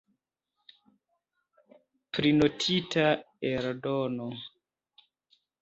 [2.17, 3.05] Prinotita
[3.53, 4.27] eldono.